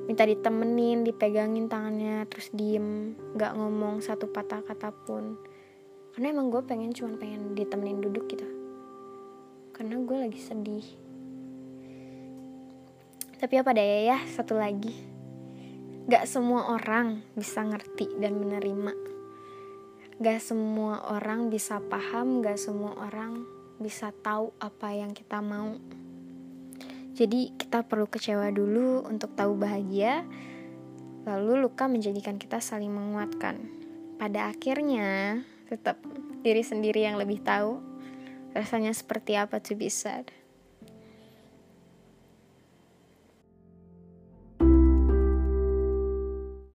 minta 0.09 0.24
ditemenin 0.24 1.04
dipegangin 1.04 1.68
tangannya 1.68 2.24
terus 2.28 2.48
diem 2.52 3.12
nggak 3.37 3.52
ngomong 3.57 4.00
satu 4.00 4.28
patah 4.28 4.64
kata 4.64 4.88
pun 5.04 5.37
karena 6.14 6.31
emang 6.31 6.48
gue 6.48 6.62
pengen 6.62 6.94
cuma 6.94 7.18
pengen 7.18 7.59
ditemenin 7.59 8.00
duduk 8.00 8.31
gitu 8.31 8.46
karena 9.74 9.98
gue 9.98 10.16
lagi 10.31 10.40
sedih 10.40 10.87
tapi 13.42 13.59
apa 13.59 13.74
daya 13.74 14.14
ya 14.14 14.18
satu 14.31 14.55
lagi 14.57 14.94
gak 16.07 16.31
semua 16.31 16.72
orang 16.79 17.20
bisa 17.35 17.61
ngerti 17.66 18.14
dan 18.22 18.38
menerima 18.38 19.14
Gak 20.14 20.46
semua 20.46 21.03
orang 21.11 21.50
bisa 21.50 21.83
paham, 21.90 22.38
gak 22.38 22.55
semua 22.55 22.94
orang 23.03 23.42
bisa 23.83 24.14
tahu 24.22 24.55
apa 24.62 24.94
yang 24.94 25.11
kita 25.11 25.42
mau. 25.42 25.74
Jadi 27.18 27.50
kita 27.59 27.83
perlu 27.83 28.07
kecewa 28.07 28.46
dulu 28.55 29.03
untuk 29.11 29.35
tahu 29.35 29.59
bahagia, 29.59 30.22
lalu 31.27 31.66
luka 31.66 31.90
menjadikan 31.90 32.38
kita 32.38 32.62
saling 32.62 32.94
menguatkan. 32.94 33.59
Pada 34.14 34.55
akhirnya, 34.55 35.42
tetap 35.74 35.98
diri 36.46 36.62
sendiri 36.62 37.02
yang 37.02 37.18
lebih 37.18 37.42
tahu 37.42 37.82
rasanya 38.54 38.94
seperti 38.94 39.34
apa 39.34 39.58
be 39.74 39.90
sad. 39.90 40.30